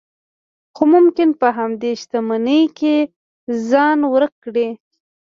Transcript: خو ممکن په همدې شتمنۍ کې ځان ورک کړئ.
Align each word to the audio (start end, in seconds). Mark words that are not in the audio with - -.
خو 0.75 0.83
ممکن 0.93 1.29
په 1.39 1.47
همدې 1.57 1.91
شتمنۍ 2.01 2.63
کې 2.77 2.95
ځان 3.69 3.99
ورک 4.13 4.33
کړئ. 4.45 4.69